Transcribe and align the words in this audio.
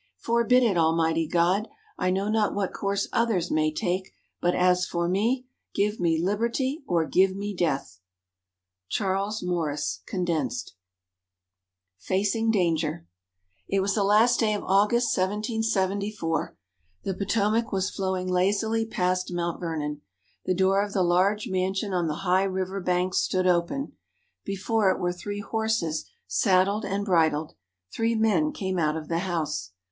"Forbid 0.17 0.63
it, 0.63 0.77
Almighty 0.79 1.27
God! 1.27 1.67
I 1.95 2.09
know 2.09 2.27
not 2.27 2.55
what 2.55 2.73
course 2.73 3.07
others 3.13 3.51
may 3.51 3.71
take; 3.71 4.15
but 4.41 4.55
as 4.55 4.83
for 4.83 5.07
me, 5.07 5.45
give 5.75 5.99
me 5.99 6.19
Liberty 6.19 6.81
or 6.87 7.05
give 7.05 7.35
me 7.35 7.55
Death!" 7.55 7.99
Charles 8.89 9.43
Morris 9.43 9.99
(Condensed) 10.07 10.73
FACING 11.99 12.49
DANGER 12.49 13.05
It 13.67 13.81
was 13.81 13.93
the 13.93 14.03
last 14.03 14.39
day 14.39 14.55
of 14.55 14.63
August, 14.63 15.15
1774. 15.15 16.57
The 17.03 17.13
Potomac 17.13 17.71
was 17.71 17.91
flowing 17.91 18.27
lazily 18.27 18.87
past 18.87 19.31
Mount 19.31 19.59
Vernon. 19.59 20.01
The 20.45 20.55
door 20.55 20.81
of 20.83 20.93
the 20.93 21.03
large 21.03 21.47
mansion 21.47 21.93
on 21.93 22.07
the 22.07 22.15
high 22.25 22.45
river 22.45 22.81
bank 22.81 23.13
stood 23.13 23.45
open. 23.45 23.95
Before 24.45 24.89
it 24.89 24.99
were 24.99 25.13
three 25.13 25.41
horses 25.41 26.09
saddled 26.25 26.85
and 26.85 27.05
bridled. 27.05 27.53
Three 27.93 28.15
men 28.15 28.51
came 28.51 28.79
out 28.79 28.97
of 28.97 29.07
the 29.07 29.19
house. 29.19 29.73